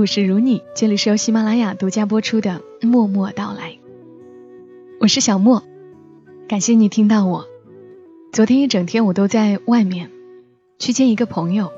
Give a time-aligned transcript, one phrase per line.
[0.00, 0.62] 故事如你。
[0.74, 3.72] 这里是由喜马拉雅独家播出的《默默到来》，
[4.98, 5.62] 我是小莫，
[6.48, 7.46] 感谢你听到我。
[8.32, 10.10] 昨天一整天我都在外面
[10.78, 11.70] 去见一个朋友，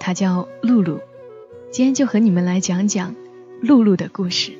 [0.00, 0.98] 他叫露露。
[1.70, 3.14] 今天就和你们来讲讲
[3.60, 4.54] 露露的故事。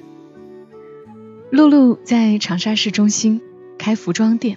[1.50, 3.40] 露露在长沙市中心
[3.76, 4.56] 开服装店，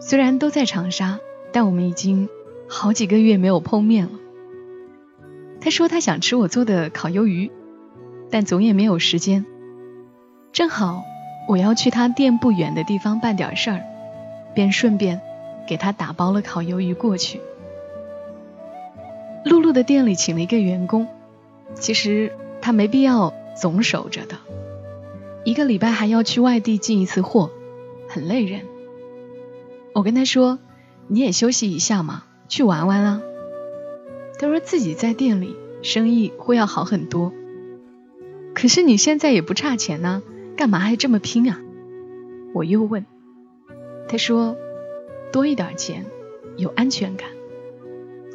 [0.00, 1.18] 虽然都在长沙，
[1.50, 2.28] 但我们已经
[2.68, 4.10] 好几个月没有碰面了。
[5.60, 7.50] 他说他想吃我做的烤鱿鱼，
[8.30, 9.46] 但总也没有时间。
[10.52, 11.02] 正好
[11.48, 13.82] 我要去他店不远的地方办点事儿，
[14.54, 15.20] 便顺便
[15.66, 17.40] 给他打包了烤鱿鱼过去。
[19.44, 21.06] 露露的店里请了一个员工，
[21.74, 24.36] 其实他没必要总守着的，
[25.44, 27.50] 一个礼拜还要去外地进一次货，
[28.08, 28.62] 很累人。
[29.92, 30.58] 我跟他说
[31.08, 33.22] ：“你也休息一下嘛，去玩玩啊。”
[34.38, 37.32] 他说自己在店里生意会要好很多，
[38.54, 40.22] 可是你现在也不差钱呢、
[40.56, 41.60] 干嘛还这么拼啊？
[42.52, 43.04] 我又问，
[44.08, 44.56] 他说
[45.32, 46.06] 多一点钱
[46.56, 47.28] 有安全感，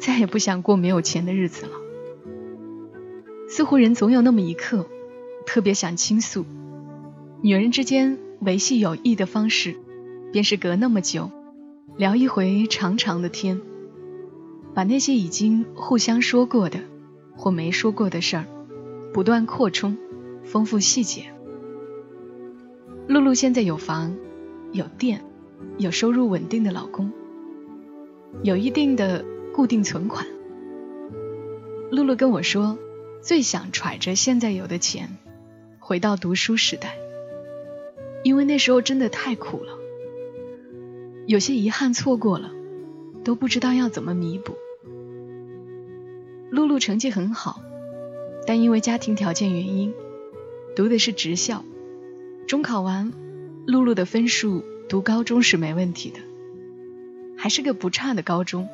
[0.00, 1.72] 再也不想过没有钱的日子了。
[3.48, 4.86] 似乎人总有那么一刻，
[5.46, 6.44] 特别想倾诉。
[7.42, 9.76] 女人之间维系友谊的方式，
[10.32, 11.30] 便是隔那么久，
[11.96, 13.60] 聊一回长长的天。
[14.74, 16.80] 把那些已经互相说过的
[17.36, 18.44] 或没说过的事儿，
[19.12, 19.96] 不断扩充，
[20.44, 21.32] 丰富细节。
[23.08, 24.16] 露露现在有房，
[24.72, 25.24] 有店，
[25.78, 27.10] 有收入稳定的老公，
[28.42, 30.26] 有一定的固定存款。
[31.90, 32.78] 露露跟我说，
[33.20, 35.16] 最想揣着现在有的钱，
[35.80, 36.96] 回到读书时代，
[38.22, 39.72] 因为那时候真的太苦了，
[41.26, 42.52] 有些遗憾错过了。
[43.24, 44.56] 都不知道要怎么弥补。
[46.50, 47.62] 露露成绩很好，
[48.46, 49.94] 但因为家庭条件原因，
[50.74, 51.64] 读的是职校。
[52.48, 53.12] 中考完，
[53.66, 56.18] 露露的分数读高中是没问题的，
[57.36, 58.68] 还是个不差的高中。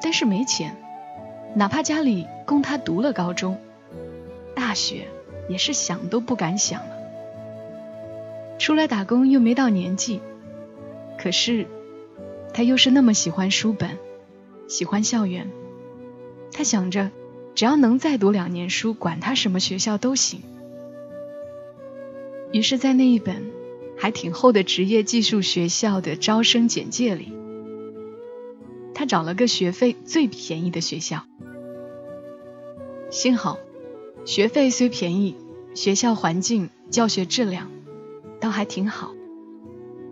[0.00, 0.76] 但是没钱，
[1.54, 3.58] 哪怕家里供她读了高中，
[4.54, 5.08] 大学
[5.48, 6.96] 也是想都不敢想了。
[8.58, 10.20] 出来打工又没到年纪，
[11.18, 11.66] 可是。
[12.54, 13.98] 他又是那么喜欢书本，
[14.68, 15.50] 喜欢校园。
[16.52, 17.10] 他想着，
[17.54, 20.40] 只要能再读两年书，管他什么学校都行。
[22.52, 23.50] 于是，在那一本
[23.96, 27.32] 还挺厚的职业技术学校的招生简介里，
[28.94, 31.24] 他找了个学费最便宜的学校。
[33.10, 33.58] 幸好，
[34.26, 35.36] 学费虽便宜，
[35.74, 37.70] 学校环境、教学质量
[38.38, 39.14] 倒还挺好，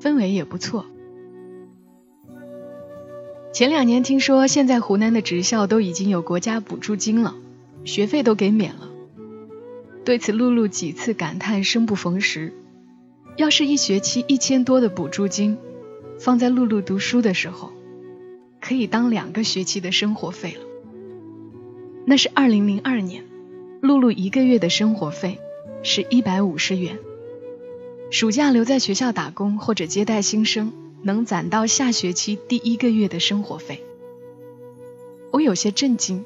[0.00, 0.86] 氛围也不错。
[3.52, 7.34] 前两年听说，现在湖南的职校都已经有国家补助金了，
[7.84, 8.88] 学费都给免了。
[10.04, 12.52] 对此，露露几次感叹生不逢时。
[13.36, 15.58] 要是一学期一千多的补助金，
[16.20, 17.72] 放在露露读书的时候，
[18.60, 20.60] 可以当两个学期的生活费了。
[22.06, 23.24] 那是二零零二年，
[23.80, 25.38] 露露一个月的生活费
[25.82, 26.98] 是一百五十元。
[28.12, 30.72] 暑假留在学校打工或者接待新生。
[31.02, 33.82] 能攒到下学期第一个月的生活费，
[35.32, 36.24] 我有些震惊，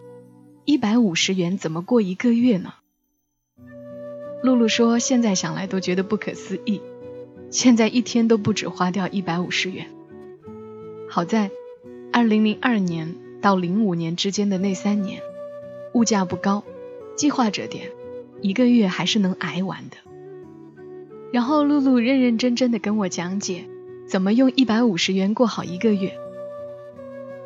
[0.64, 2.74] 一百五十元怎么过一个月呢？
[4.42, 6.80] 露露说，现在想来都觉得不可思议，
[7.50, 9.86] 现在一天都不止花掉一百五十元。
[11.08, 11.50] 好在，
[12.12, 15.22] 二零零二年到零五年之间的那三年，
[15.92, 16.64] 物价不高，
[17.14, 17.92] 计划着点，
[18.40, 19.96] 一个月还是能挨完的。
[21.32, 23.66] 然后露露认认真真的跟我讲解。
[24.06, 26.18] 怎么用一百五十元过好一个月？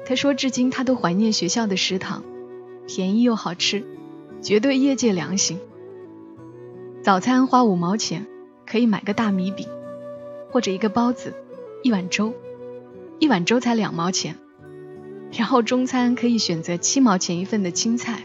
[0.04, 2.24] 他说，至今他都怀念学校的食堂，
[2.86, 3.84] 便宜又好吃，
[4.42, 5.58] 绝对业界良心。
[7.02, 8.26] 早餐花五毛钱
[8.66, 9.68] 可以买个大米饼，
[10.50, 11.34] 或者一个包子，
[11.82, 12.34] 一碗粥，
[13.18, 14.36] 一碗粥才两毛钱。
[15.30, 18.22] 然后中餐可以选择七毛钱一份的青菜，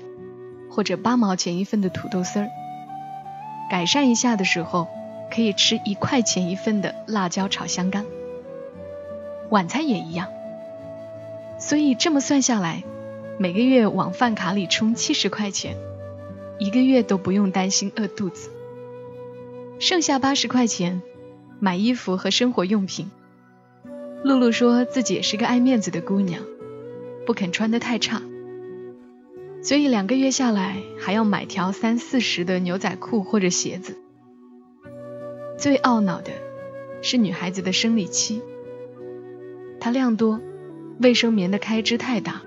[0.69, 2.47] 或者八毛钱一份的土豆丝儿。
[3.69, 4.87] 改善一下的时候，
[5.33, 8.05] 可以吃一块钱一份的辣椒炒香干。
[9.49, 10.27] 晚餐也一样，
[11.59, 12.83] 所以这么算下来，
[13.37, 15.77] 每个月往饭卡里充七十块钱，
[16.59, 18.49] 一个月都不用担心饿肚子。
[19.79, 21.01] 剩下八十块钱
[21.59, 23.11] 买衣服和生活用品。
[24.23, 26.41] 露露说自己也是个爱面子的姑娘，
[27.25, 28.21] 不肯穿得太差，
[29.61, 33.97] 所以两个月下来还要买条三四十的牛仔裤或者鞋子。
[35.57, 36.31] 最懊恼的
[37.01, 38.41] 是女孩子的生理期，
[39.83, 40.39] 他量多，
[41.01, 42.41] 卫生棉的开支太大，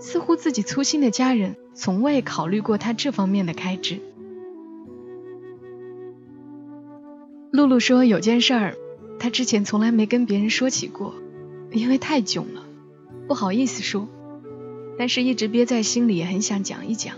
[0.00, 3.98] 似乎自己粗心的家人从未考虑过他这方面的开支。
[7.50, 8.74] 露露说有件事儿。
[9.18, 11.12] 她之前从来没跟别人说起过，
[11.72, 12.64] 因为太囧了，
[13.26, 14.08] 不好意思说，
[14.96, 17.16] 但是一直憋在心里，也很想讲一讲。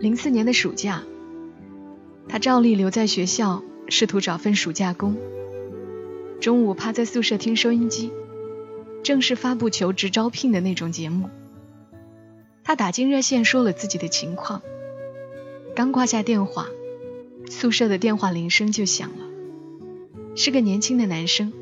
[0.00, 1.02] 零四年的暑假，
[2.28, 5.16] 他照例留在学校，试图找份暑假工。
[6.40, 8.10] 中午趴在宿舍听收音机，
[9.02, 11.28] 正是发布求职招聘的那种节目。
[12.64, 14.62] 他打进热线说了自己的情况，
[15.74, 16.68] 刚挂下电话，
[17.50, 19.26] 宿舍的电话铃声就响了。
[20.34, 21.52] 是个年轻的男生，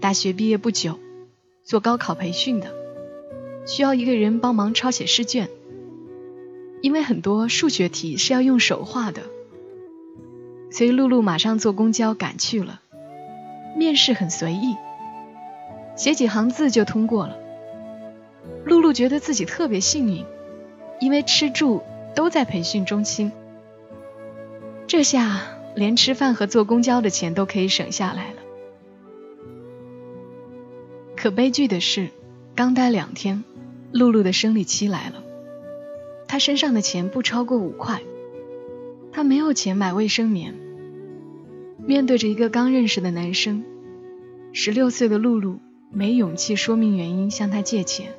[0.00, 0.98] 大学毕业不久，
[1.62, 2.74] 做高考培训的，
[3.66, 5.50] 需要一个人帮忙抄写试卷。
[6.80, 9.24] 因为很多数学题是要用手画的，
[10.70, 12.80] 所以露露马上坐公交赶去了。
[13.78, 14.76] 面试很随意，
[15.96, 17.38] 写几行字就通过了。
[18.64, 20.26] 露露觉得自己特别幸运，
[21.00, 21.82] 因为吃住
[22.14, 23.32] 都在培训中心。
[24.86, 25.54] 这下。
[25.74, 28.38] 连吃饭和坐公交的钱都可以省下来了。
[31.14, 32.08] 可悲剧的是，
[32.56, 33.44] 刚待两天，
[33.92, 35.22] 露露的生理期来了。
[36.26, 38.02] 她身上的钱不超过五块，
[39.12, 40.52] 她没有钱买卫生棉。
[41.88, 43.64] 面对着一个刚认识的男生，
[44.52, 45.58] 十六岁的露露
[45.90, 48.12] 没勇气说明原因向他借钱，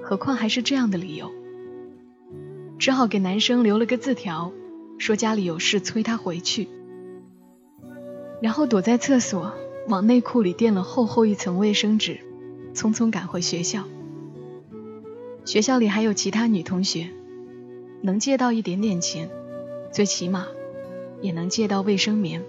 [0.00, 1.32] 何况还是这样的理由，
[2.78, 4.52] 只好给男生留了个字条。
[4.96, 6.68] 说家里有事催他回去，
[8.40, 9.52] 然后躲在厕所
[9.88, 12.20] 往内裤里垫了厚厚一层卫生纸，
[12.74, 13.86] 匆匆赶回学校。
[15.44, 17.10] 学校里还有其他女同学，
[18.02, 19.28] 能借到一点点钱，
[19.90, 20.46] 最起码
[21.20, 22.40] 也能借到卫生棉。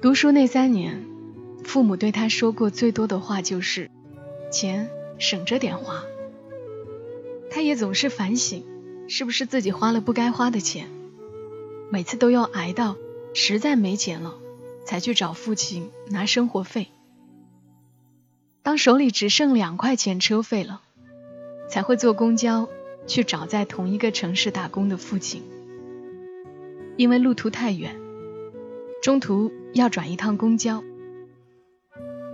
[0.00, 1.04] 读书那三年，
[1.64, 3.90] 父母对他说过最多的话就是
[4.52, 6.04] “钱省着点花”，
[7.50, 8.64] 他也总是反省。
[9.08, 10.88] 是不是自己花了不该花的钱？
[11.92, 12.96] 每次都要挨到
[13.34, 14.34] 实在没钱了，
[14.84, 16.88] 才去找父亲拿生活费。
[18.64, 20.82] 当手里只剩两块钱车费了，
[21.70, 22.68] 才会坐公交
[23.06, 25.44] 去找在同一个城市打工的父亲。
[26.96, 27.96] 因为路途太远，
[29.00, 30.82] 中途要转一趟公交。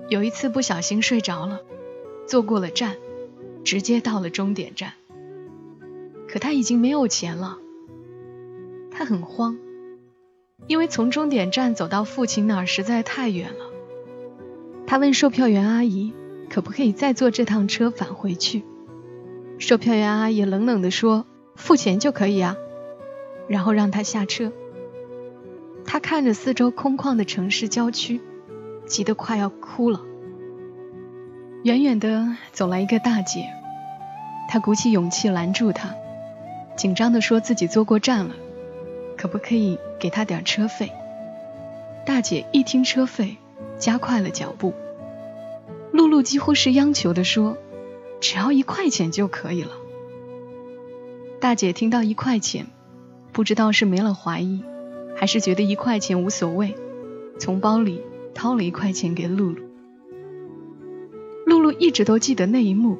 [0.08, 1.60] 有一次不小心睡着了，
[2.26, 2.96] 坐过了站，
[3.64, 4.94] 直接到了终点站。
[6.28, 7.58] 可他已经没有钱了，
[8.90, 9.58] 他很慌，
[10.66, 13.66] 因为从终点站走到父亲那儿实在太远了。
[14.86, 16.12] 他问售票员阿姨
[16.50, 18.62] 可不可以再坐这趟车返回去，
[19.58, 22.56] 售票员阿姨冷冷地说：“付钱就可以啊。”
[23.48, 24.52] 然后让他下车。
[25.92, 28.22] 他看着四周空旷的城市郊区，
[28.86, 30.00] 急得快要哭了。
[31.64, 33.52] 远远的走来一个大姐，
[34.48, 35.94] 他鼓起勇气拦住她。
[36.78, 38.34] 紧张的说自己坐过站了，
[39.18, 40.90] 可不可以给他点车费？
[42.06, 43.36] 大姐一听车费，
[43.78, 44.72] 加快了脚步。
[45.92, 47.58] 露露几乎是央求的说
[48.18, 49.72] ：“只要一块钱就可以了。”
[51.38, 52.68] 大姐听到一块钱，
[53.30, 54.64] 不知道是没了怀疑，
[55.16, 56.74] 还是觉得一块钱无所谓，
[57.38, 58.02] 从包里
[58.34, 59.62] 掏了一块钱给露露。
[61.46, 62.98] 露露一直都记得那一幕，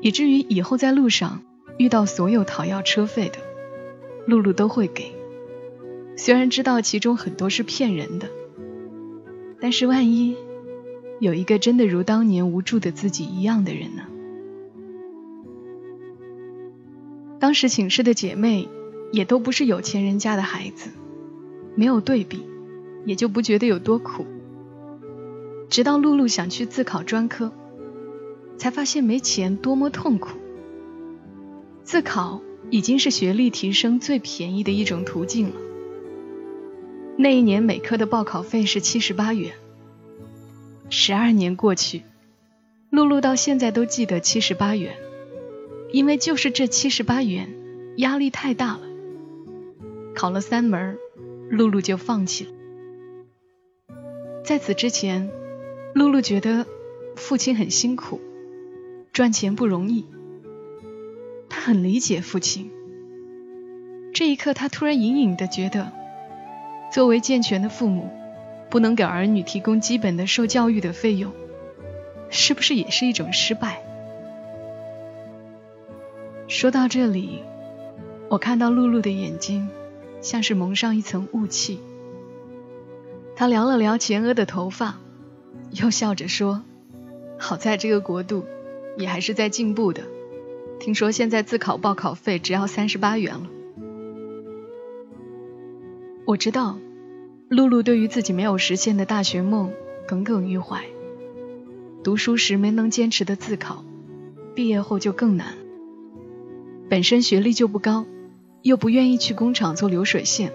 [0.00, 1.42] 以至于以后在路上。
[1.78, 3.38] 遇到所有讨要车费的，
[4.26, 5.14] 露露都会给。
[6.14, 8.28] 虽然知道其中很多是骗人的，
[9.58, 10.36] 但是万一
[11.20, 14.02] 有一个真的如当年无助的自己一样的人呢？
[17.38, 18.68] 当时寝室的姐妹
[19.10, 20.90] 也都不是有钱人家的孩子，
[21.80, 22.42] 没有对比，
[23.06, 24.26] 也就不觉得有多苦。
[25.70, 27.52] 直到露露想去自考专科，
[28.58, 30.36] 才发现没钱多么痛苦。
[31.82, 35.54] 自考已经是学历提升最便宜的一种途径了。
[37.16, 39.54] 那一年每科的报考费是七十八元。
[40.90, 42.02] 十二年过去，
[42.90, 44.96] 露露到现在都记得七十八元，
[45.92, 47.48] 因为就是这七十八元，
[47.96, 48.82] 压力太大了。
[50.14, 50.98] 考了三门，
[51.50, 52.52] 露露就放弃了。
[54.44, 55.30] 在此之前，
[55.94, 56.64] 露露觉得
[57.16, 58.20] 父亲很辛苦，
[59.12, 60.06] 赚钱不容易。
[61.48, 62.70] 他很理解父亲。
[64.14, 65.92] 这一刻，他突然隐隐的觉得，
[66.92, 68.08] 作为健全的父母，
[68.70, 71.32] 不能给儿女提供基本的受教育的费用，
[72.30, 73.82] 是不是也是一种失败？
[76.48, 77.42] 说到这里，
[78.28, 79.68] 我看到露露的眼睛
[80.20, 81.80] 像是蒙上一层雾气。
[83.36, 84.98] 他撩了撩前额的头发，
[85.70, 86.62] 又笑着说
[87.38, 88.44] ：“好在这个国度
[88.98, 90.02] 也还是在进步的。
[90.78, 93.46] 听说现在自考报考费只要三十八元了。”
[96.26, 96.78] 我知道，
[97.48, 99.72] 露露对于自己没有实现的大学梦
[100.06, 100.84] 耿耿于怀。
[102.04, 103.84] 读书时没能坚持的自考，
[104.54, 105.54] 毕业后就更难。
[106.88, 108.04] 本身学历就不高，
[108.62, 110.52] 又不愿意去工厂做流水线，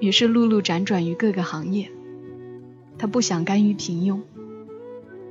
[0.00, 1.90] 于是露露辗转于各个行业。
[2.98, 4.20] 她不想甘于平庸，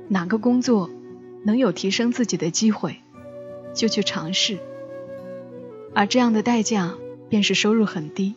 [0.08, 0.90] 哪个工作
[1.44, 2.96] 能有提升自己的机会，
[3.74, 4.58] 就去尝试。
[5.94, 6.94] 而这样的代价
[7.28, 8.34] 便是收入很低。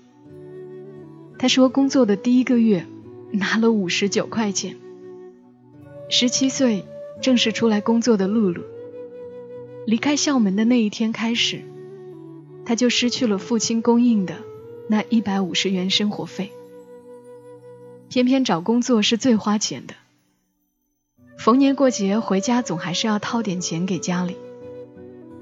[1.37, 2.85] 她说，工作的第一个月
[3.31, 4.75] 拿了五十九块钱。
[6.09, 6.85] 十七岁
[7.21, 8.63] 正式出来工作的露露。
[9.85, 11.61] 离开校门的那一天开始，
[12.69, 14.35] 他就失去了父亲供应的
[14.87, 16.51] 那一百五十元生活费。
[18.09, 19.95] 偏偏找工作是最花钱的，
[21.39, 24.37] 逢年过节回家总还是要掏点钱给家里，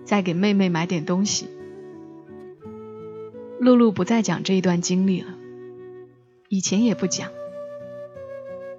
[0.06, 1.50] 再给妹妹买点东西。
[3.60, 5.36] 露露不再讲这一段经历了，
[6.48, 7.30] 以前也不讲。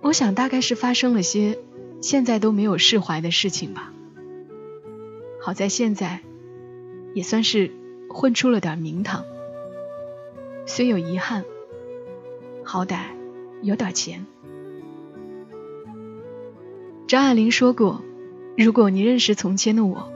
[0.01, 1.59] 我想大概是发生了些
[2.01, 3.93] 现在都没有释怀的事情吧。
[5.43, 6.21] 好在现在
[7.13, 7.73] 也算是
[8.09, 9.25] 混出了点名堂，
[10.67, 11.45] 虽有遗憾，
[12.65, 12.99] 好歹
[13.63, 14.27] 有点钱。
[17.07, 18.03] 张爱玲说过
[18.57, 20.11] ：“如果你认识从前的我，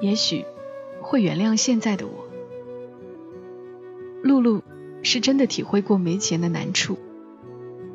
[0.00, 0.44] 也许
[1.00, 2.26] 会原谅现在的我。”
[4.22, 4.62] 露露
[5.02, 6.98] 是真的体会过没钱的难处，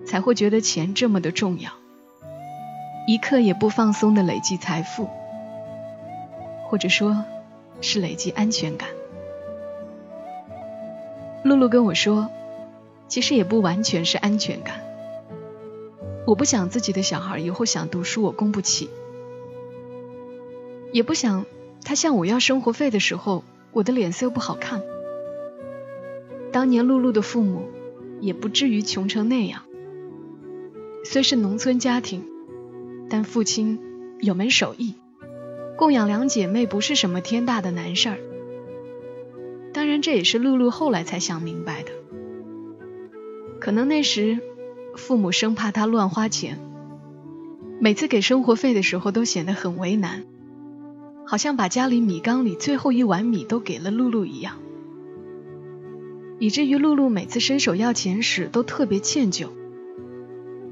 [0.06, 1.72] 才会觉得钱这么的重要，
[3.08, 5.08] 一刻也不放松的累积财富。
[6.68, 7.24] 或者说，
[7.80, 8.90] 是累积安全感。
[11.46, 12.32] 露露跟我说，
[13.08, 14.82] 其实也不完全是安全感。
[16.26, 18.90] 我不想自己的小孩以后想读书我供不起，
[20.92, 21.46] 也不想
[21.84, 24.82] 他向我要生活费的时候我的脸色不好看。
[26.52, 27.70] 当年露露的父母
[28.22, 29.62] 也不至于穷成那样，
[31.04, 32.26] 虽是农村家庭，
[33.08, 33.80] 但父亲
[34.20, 34.96] 有门手艺。
[35.78, 38.18] 供养两姐妹不是什么天大的难事儿，
[39.76, 41.92] 当然这也是露露后来才想明白的。
[43.60, 44.40] 可能那时
[44.96, 46.62] 父母生怕她乱花钱，
[47.82, 50.24] 每次给生活费的时候都显得很为难，
[51.26, 54.60] 好像把家里米缸里最后一碗米都给了露露一样，
[56.40, 59.50] 以至于露露每次伸手要钱时都特别歉疚，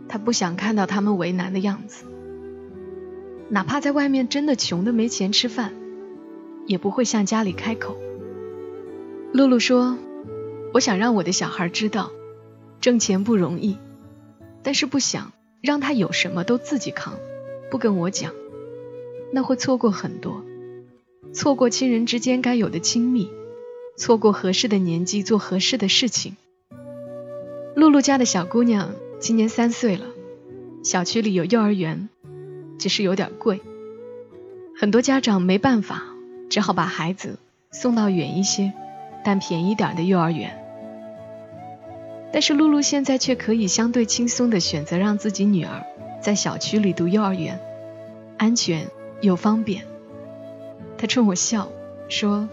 [0.07, 2.05] 她不想看到他们为难的样子。
[3.49, 5.73] 哪怕在外面真的穷的没钱吃饭，
[6.65, 7.97] 也不会向家里开口。
[9.33, 9.97] 露露说
[10.75, 12.11] ：“我想让我的小孩知道，
[12.79, 13.79] 挣钱不容易，
[14.61, 17.15] 但是不想让他有什么都自己扛，
[17.71, 18.31] 不跟我讲，
[19.31, 20.45] 那会错过很多，
[21.33, 23.27] 错过亲人之间该有的亲密，
[23.97, 26.37] 错过合适的年纪做合适的事情。”
[27.75, 30.05] 露露家的小姑娘今年三岁了，
[30.83, 32.07] 小区里有幼儿园。
[32.79, 33.61] 只是有点贵，
[34.77, 36.03] 很多家长没办法，
[36.49, 37.37] 只好把孩子
[37.71, 38.73] 送到远一些
[39.23, 40.59] 但便宜点的幼儿园。
[42.31, 45.83] 但是露露现在却可以相对轻松的选择让自己女儿
[46.21, 47.59] 在小区里读幼儿园，
[48.37, 48.87] 安全
[49.21, 49.85] 又方便。
[50.97, 51.69] 她冲我笑
[52.09, 52.49] 说：“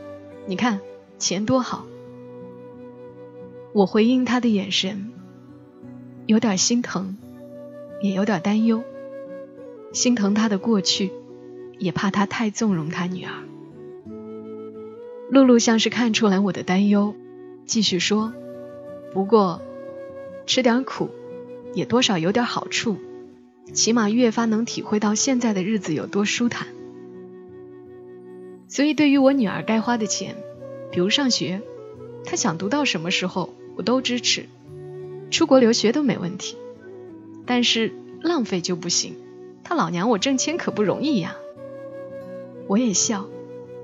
[0.46, 0.80] 你看
[1.18, 1.86] 钱多好。”
[3.72, 5.12] 我回应她的眼神，
[6.26, 7.16] 有点心疼，
[8.02, 8.82] 也有点担忧。
[9.92, 11.10] 心疼他的过去，
[11.78, 13.32] 也怕他太纵容他女儿。
[15.30, 17.14] 露露像是看出来我的担忧，
[17.64, 18.32] 继续说
[19.14, 19.62] ：“不过
[20.44, 21.10] 吃点苦，
[21.72, 22.96] 也多少有点好处，
[23.72, 26.66] 起码越发能体会到现在的日子有多舒坦。
[28.68, 30.36] 所以对于我女儿该花的钱，
[30.90, 31.62] 比如上学，
[32.24, 34.46] 她想读到什么时候我都支持，
[35.30, 36.56] 出国留学都没问题，
[37.46, 39.14] 但是浪费就不行。”
[39.62, 41.36] 他老娘我挣钱可不容易呀！
[42.66, 43.28] 我也笑，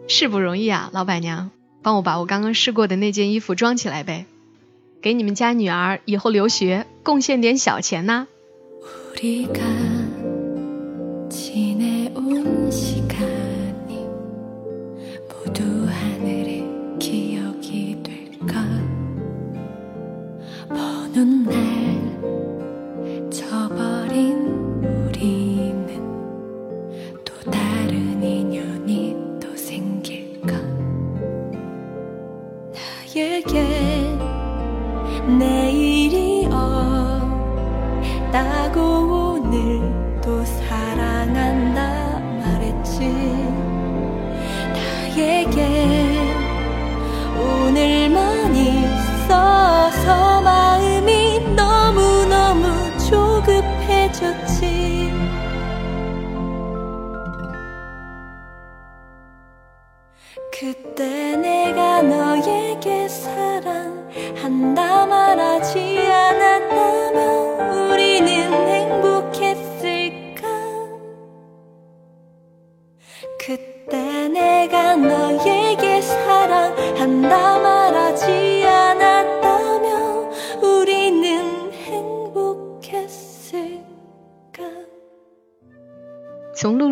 [0.08, 1.50] 是不容易啊，老板娘，
[1.82, 4.26] 帮我把我刚刚试过的那件衣服装起来呗，
[5.02, 8.26] 给你们家女儿以后留学贡献点小钱呐。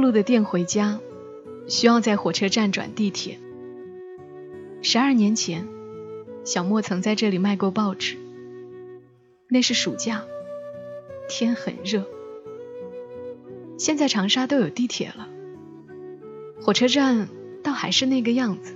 [0.05, 1.01] 路的店回家，
[1.67, 3.39] 需要在火车站转地铁。
[4.83, 5.67] 十二年前，
[6.45, 8.19] 小莫曾在这里卖过报纸。
[9.49, 10.27] 那是暑假，
[11.27, 12.05] 天很热。
[13.79, 15.27] 现在长沙都有地铁了，
[16.61, 17.29] 火车站
[17.63, 18.75] 倒还是那个样子。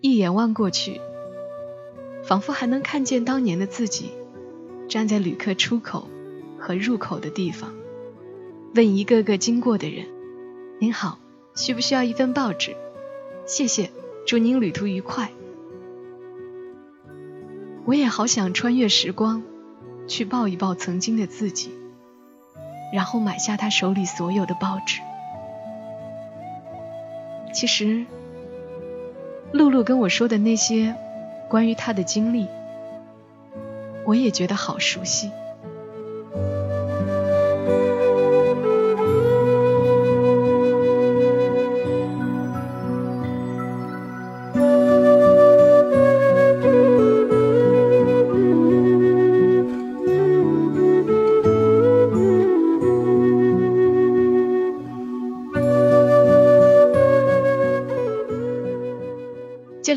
[0.00, 1.02] 一眼望过去，
[2.24, 4.08] 仿佛还能看见当年的自己，
[4.88, 6.08] 站在旅客出口
[6.58, 7.74] 和入口的地方，
[8.74, 10.06] 问一个个经过的人
[10.80, 11.18] ：“您好，
[11.54, 12.74] 需不需要一份报纸？
[13.46, 13.90] 谢谢，
[14.26, 15.30] 祝您旅途愉快。”
[17.84, 19.42] 我也好想穿越时光，
[20.06, 21.70] 去抱一抱曾经的自己，
[22.94, 25.02] 然后买下他手里所有的报纸。
[27.52, 28.06] 其实，
[29.52, 30.96] 露露跟我说的那些
[31.50, 32.48] 关于他的经历，
[34.06, 35.30] 我也觉得好熟悉。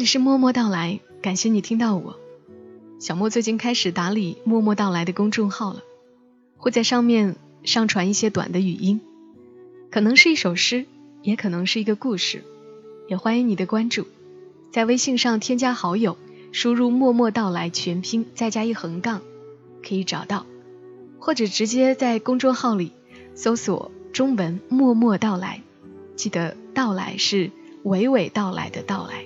[0.06, 2.18] 是默默到来，感谢你听到我。
[3.00, 5.84] 小莫最近开始打理默默到来的公众号了，
[6.58, 9.02] 会在上面上传一些短的语音，
[9.92, 10.86] 可能是一首诗，
[11.24, 12.44] 也可能是一个故事，
[13.10, 14.08] 也欢迎你的关注。
[14.72, 16.18] 在微信上添加好友，
[16.52, 19.22] 输入“默默到来”全拼再加一横杠，
[19.86, 20.46] 可以找到，
[21.20, 22.92] 或者直接在公众号里
[23.34, 25.62] 搜索中文“默默到来”，
[26.16, 27.52] 记得“到来”是
[27.84, 29.26] 娓娓道来的到来。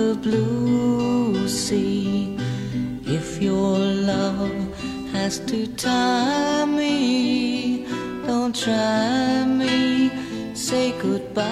[0.00, 2.36] the blue sea.
[3.04, 3.76] If your
[4.12, 4.60] love
[5.12, 7.84] has to tie me,
[8.26, 10.10] don't try me,
[10.54, 11.44] say goodbye.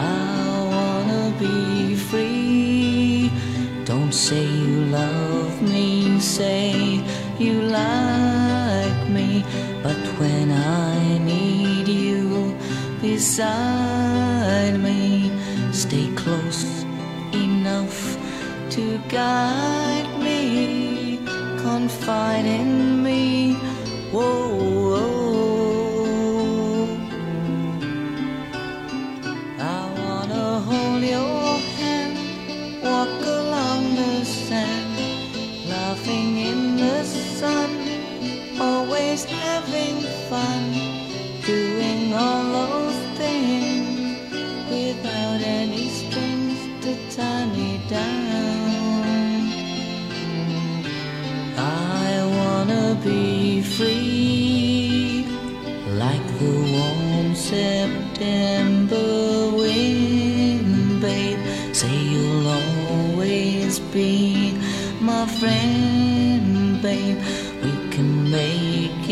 [0.00, 0.32] I
[0.74, 3.30] wanna be free.
[3.90, 6.72] Don't say you love me, say
[7.44, 9.44] you like me.
[9.84, 12.22] But when I need you
[13.00, 14.13] beside
[19.14, 21.20] guide me,
[21.62, 23.54] confide in me.
[24.10, 24.56] Whoa,
[24.90, 26.88] whoa.
[29.60, 31.33] I wanna hold your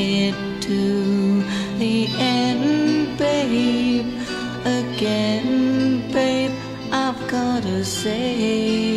[0.03, 1.43] it to
[1.79, 4.07] the end, babe.
[4.65, 6.53] Again, babe,
[6.93, 8.92] I've gotta say.